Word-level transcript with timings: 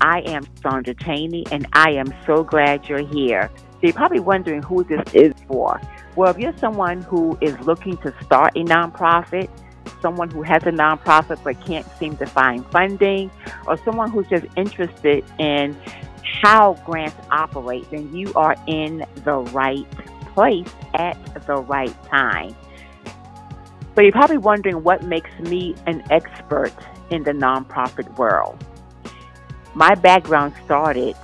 I 0.00 0.20
am 0.20 0.46
Sandra 0.62 0.94
Cheney, 0.94 1.44
and 1.50 1.66
I 1.72 1.90
am 1.92 2.12
so 2.26 2.44
glad 2.44 2.88
you're 2.88 3.06
here. 3.06 3.50
So 3.56 3.78
you're 3.82 3.92
probably 3.92 4.20
wondering 4.20 4.62
who 4.62 4.84
this 4.84 5.02
is 5.14 5.32
for. 5.46 5.80
Well, 6.16 6.30
if 6.30 6.38
you're 6.38 6.56
someone 6.58 7.02
who 7.02 7.36
is 7.40 7.58
looking 7.60 7.96
to 7.98 8.14
start 8.22 8.56
a 8.56 8.64
nonprofit, 8.64 9.48
someone 10.00 10.30
who 10.30 10.42
has 10.42 10.62
a 10.64 10.70
nonprofit 10.70 11.42
but 11.42 11.64
can't 11.64 11.86
seem 11.98 12.16
to 12.18 12.26
find 12.26 12.64
funding, 12.70 13.30
or 13.66 13.76
someone 13.84 14.10
who's 14.10 14.28
just 14.28 14.46
interested 14.56 15.24
in 15.38 15.76
how 16.42 16.74
grants 16.84 17.16
operate, 17.30 17.90
then 17.90 18.14
you 18.14 18.32
are 18.34 18.56
in 18.66 19.04
the 19.24 19.38
right 19.52 19.90
place 20.34 20.72
at 20.94 21.16
the 21.46 21.56
right 21.56 21.94
time. 22.04 22.54
But 23.94 24.02
you're 24.02 24.12
probably 24.12 24.38
wondering 24.38 24.82
what 24.84 25.02
makes 25.02 25.30
me 25.40 25.74
an 25.86 26.04
expert 26.10 26.74
in 27.10 27.24
the 27.24 27.32
nonprofit 27.32 28.16
world. 28.16 28.64
My 29.74 29.94
background 29.94 30.54
started 30.64 31.16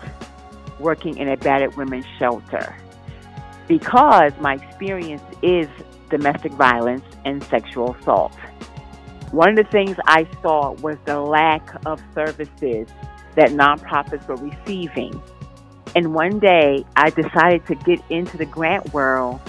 working 0.79 1.17
in 1.17 1.29
a 1.29 1.37
battered 1.37 1.77
women's 1.77 2.07
shelter 2.19 2.77
because 3.67 4.33
my 4.41 4.55
experience 4.55 5.23
is 5.43 5.69
domestic 6.11 6.53
violence 6.53 7.05
and 7.25 7.43
sexual 7.45 7.95
assault. 7.95 8.35
One 9.31 9.51
of 9.51 9.57
the 9.57 9.71
things 9.71 9.97
I 10.07 10.29
saw 10.43 10.73
was 10.75 10.97
the 11.07 11.21
lack 11.21 11.69
of 11.87 12.01
services 12.15 12.89
that 13.35 13.51
nonprofits 13.51 14.29
were 14.29 14.37
receiving. 14.37 15.21
And 15.97 16.15
one 16.15 16.39
day 16.39 16.85
I 16.97 17.11
decided 17.11 17.67
to 17.67 17.75
get 17.75 18.01
into 18.11 18.37
the 18.37 18.47
grant 18.47 18.93
world 18.93 19.41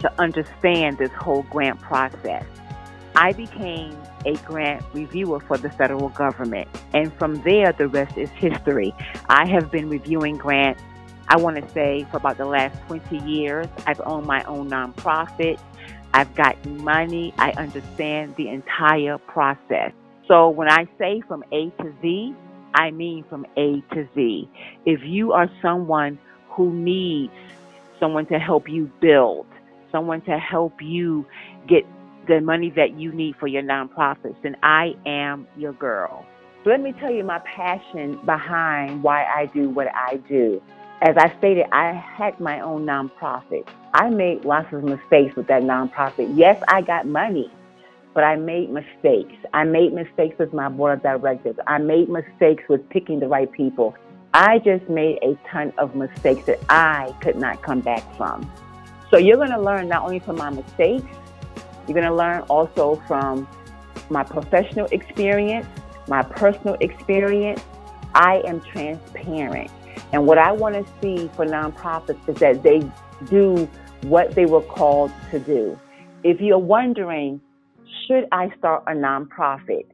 to 0.00 0.20
understand 0.20 0.98
this 0.98 1.10
whole 1.12 1.42
grant 1.44 1.80
process. 1.80 2.44
I 3.16 3.32
became 3.32 3.96
a 4.26 4.36
grant 4.38 4.84
reviewer 4.92 5.40
for 5.40 5.58
the 5.58 5.70
federal 5.70 6.08
government. 6.10 6.68
And 6.92 7.12
from 7.14 7.42
there, 7.42 7.72
the 7.72 7.88
rest 7.88 8.16
is 8.16 8.30
history. 8.30 8.94
I 9.28 9.46
have 9.48 9.70
been 9.70 9.88
reviewing 9.88 10.36
grants, 10.36 10.82
I 11.28 11.36
want 11.36 11.56
to 11.56 11.68
say, 11.72 12.06
for 12.10 12.16
about 12.18 12.38
the 12.38 12.46
last 12.46 12.78
20 12.86 13.18
years. 13.18 13.66
I've 13.86 14.00
owned 14.04 14.26
my 14.26 14.42
own 14.44 14.70
nonprofit. 14.70 15.58
I've 16.14 16.34
gotten 16.34 16.82
money. 16.82 17.32
I 17.38 17.52
understand 17.52 18.36
the 18.36 18.48
entire 18.48 19.18
process. 19.18 19.92
So 20.28 20.48
when 20.48 20.70
I 20.70 20.86
say 20.98 21.22
from 21.26 21.44
A 21.52 21.70
to 21.82 21.94
Z, 22.00 22.34
I 22.74 22.90
mean 22.90 23.24
from 23.28 23.46
A 23.56 23.82
to 23.94 24.08
Z. 24.14 24.48
If 24.86 25.00
you 25.04 25.32
are 25.32 25.50
someone 25.60 26.18
who 26.50 26.72
needs 26.72 27.32
someone 27.98 28.26
to 28.26 28.38
help 28.38 28.68
you 28.68 28.90
build, 29.00 29.46
someone 29.90 30.20
to 30.22 30.38
help 30.38 30.80
you 30.80 31.26
get 31.68 31.84
the 32.26 32.40
money 32.40 32.70
that 32.70 32.98
you 32.98 33.12
need 33.12 33.36
for 33.36 33.46
your 33.46 33.62
nonprofits, 33.62 34.36
And 34.44 34.56
I 34.62 34.94
am 35.06 35.46
your 35.56 35.72
girl. 35.72 36.24
Let 36.64 36.80
me 36.80 36.92
tell 36.92 37.10
you 37.10 37.24
my 37.24 37.40
passion 37.40 38.20
behind 38.24 39.02
why 39.02 39.24
I 39.24 39.46
do 39.46 39.68
what 39.68 39.88
I 39.94 40.16
do. 40.28 40.62
As 41.00 41.16
I 41.16 41.36
stated, 41.38 41.66
I 41.72 41.92
had 41.92 42.38
my 42.38 42.60
own 42.60 42.86
nonprofit. 42.86 43.66
I 43.94 44.08
made 44.10 44.44
lots 44.44 44.72
of 44.72 44.84
mistakes 44.84 45.34
with 45.34 45.48
that 45.48 45.62
nonprofit. 45.64 46.32
Yes, 46.36 46.62
I 46.68 46.80
got 46.80 47.06
money, 47.06 47.50
but 48.14 48.22
I 48.22 48.36
made 48.36 48.70
mistakes. 48.70 49.34
I 49.52 49.64
made 49.64 49.92
mistakes 49.92 50.38
with 50.38 50.52
my 50.52 50.68
board 50.68 50.98
of 50.98 51.02
directors. 51.02 51.56
I 51.66 51.78
made 51.78 52.08
mistakes 52.08 52.62
with 52.68 52.88
picking 52.90 53.18
the 53.18 53.26
right 53.26 53.50
people. 53.50 53.96
I 54.32 54.60
just 54.60 54.88
made 54.88 55.18
a 55.22 55.36
ton 55.50 55.72
of 55.76 55.96
mistakes 55.96 56.46
that 56.46 56.60
I 56.68 57.14
could 57.20 57.36
not 57.36 57.62
come 57.62 57.80
back 57.80 58.16
from. 58.16 58.48
So 59.10 59.18
you're 59.18 59.36
going 59.36 59.50
to 59.50 59.60
learn 59.60 59.88
not 59.88 60.04
only 60.04 60.20
from 60.20 60.36
my 60.36 60.50
mistakes, 60.50 61.04
you're 61.86 61.94
going 61.94 62.06
to 62.06 62.14
learn 62.14 62.42
also 62.42 63.02
from 63.06 63.48
my 64.10 64.22
professional 64.22 64.86
experience, 64.92 65.66
my 66.08 66.22
personal 66.22 66.76
experience. 66.80 67.62
I 68.14 68.42
am 68.46 68.60
transparent. 68.60 69.70
And 70.12 70.26
what 70.26 70.38
I 70.38 70.52
want 70.52 70.74
to 70.74 70.92
see 71.00 71.30
for 71.34 71.46
nonprofits 71.46 72.28
is 72.28 72.36
that 72.36 72.62
they 72.62 72.80
do 73.30 73.68
what 74.02 74.34
they 74.34 74.46
were 74.46 74.60
called 74.60 75.10
to 75.30 75.38
do. 75.38 75.78
If 76.22 76.40
you're 76.40 76.58
wondering, 76.58 77.40
should 78.06 78.26
I 78.32 78.52
start 78.58 78.84
a 78.86 78.92
nonprofit? 78.92 79.86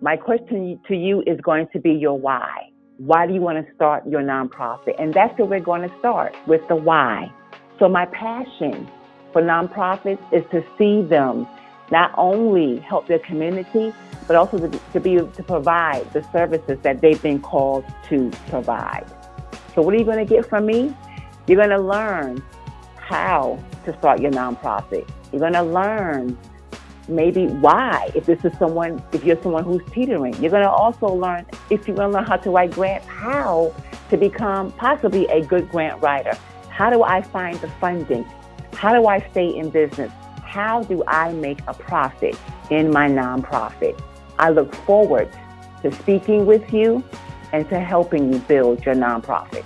My 0.00 0.16
question 0.16 0.80
to 0.88 0.94
you 0.94 1.22
is 1.26 1.40
going 1.40 1.68
to 1.72 1.78
be 1.78 1.92
your 1.92 2.18
why. 2.18 2.70
Why 2.98 3.26
do 3.26 3.34
you 3.34 3.40
want 3.40 3.64
to 3.64 3.74
start 3.74 4.06
your 4.06 4.22
nonprofit? 4.22 4.94
And 4.98 5.12
that's 5.12 5.36
where 5.38 5.46
we're 5.46 5.60
going 5.60 5.88
to 5.88 5.98
start 5.98 6.34
with 6.46 6.66
the 6.68 6.76
why. 6.76 7.32
So, 7.78 7.88
my 7.88 8.06
passion 8.06 8.88
for 9.32 9.42
nonprofits 9.42 10.20
is 10.32 10.44
to 10.50 10.64
see 10.76 11.02
them 11.02 11.46
not 11.90 12.12
only 12.16 12.78
help 12.80 13.06
their 13.06 13.18
community, 13.20 13.94
but 14.26 14.36
also 14.36 14.58
to, 14.58 14.80
to 14.92 15.00
be 15.00 15.14
able 15.14 15.30
to 15.32 15.42
provide 15.42 16.10
the 16.12 16.22
services 16.32 16.78
that 16.82 17.00
they've 17.00 17.22
been 17.22 17.40
called 17.40 17.84
to 18.08 18.30
provide. 18.48 19.06
So, 19.74 19.82
what 19.82 19.94
are 19.94 19.98
you 19.98 20.04
going 20.04 20.18
to 20.18 20.24
get 20.24 20.46
from 20.48 20.66
me? 20.66 20.94
You're 21.46 21.56
going 21.56 21.70
to 21.70 21.80
learn 21.80 22.42
how 22.96 23.58
to 23.84 23.96
start 23.98 24.20
your 24.20 24.30
nonprofit. 24.30 25.08
You're 25.32 25.40
going 25.40 25.54
to 25.54 25.62
learn 25.62 26.36
maybe 27.08 27.46
why, 27.46 28.10
if 28.14 28.26
this 28.26 28.44
is 28.44 28.52
someone, 28.58 29.02
if 29.12 29.24
you're 29.24 29.42
someone 29.42 29.64
who's 29.64 29.82
teetering. 29.90 30.34
You're 30.42 30.50
going 30.50 30.64
to 30.64 30.70
also 30.70 31.06
learn, 31.06 31.46
if 31.70 31.88
you 31.88 31.94
want 31.94 32.12
to 32.12 32.18
learn 32.18 32.26
how 32.26 32.36
to 32.36 32.50
write 32.50 32.72
grants, 32.72 33.06
how 33.06 33.74
to 34.10 34.16
become 34.16 34.72
possibly 34.72 35.26
a 35.28 35.42
good 35.42 35.70
grant 35.70 36.02
writer. 36.02 36.36
How 36.68 36.90
do 36.90 37.02
I 37.02 37.22
find 37.22 37.58
the 37.60 37.68
funding? 37.80 38.26
How 38.78 38.94
do 38.94 39.08
I 39.08 39.18
stay 39.32 39.48
in 39.56 39.70
business? 39.70 40.12
How 40.44 40.84
do 40.84 41.02
I 41.08 41.32
make 41.32 41.58
a 41.66 41.74
profit 41.74 42.38
in 42.70 42.92
my 42.92 43.08
nonprofit? 43.08 44.00
I 44.38 44.50
look 44.50 44.72
forward 44.72 45.28
to 45.82 45.90
speaking 45.96 46.46
with 46.46 46.72
you 46.72 47.02
and 47.52 47.68
to 47.70 47.80
helping 47.80 48.32
you 48.32 48.38
build 48.38 48.86
your 48.86 48.94
nonprofit. 48.94 49.64